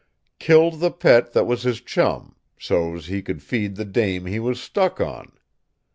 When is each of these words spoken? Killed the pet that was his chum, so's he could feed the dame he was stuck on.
Killed 0.39 0.79
the 0.79 0.89
pet 0.89 1.31
that 1.33 1.45
was 1.45 1.61
his 1.61 1.79
chum, 1.79 2.35
so's 2.57 3.05
he 3.05 3.21
could 3.21 3.43
feed 3.43 3.75
the 3.75 3.85
dame 3.85 4.25
he 4.25 4.39
was 4.39 4.59
stuck 4.59 4.99
on. 4.99 5.31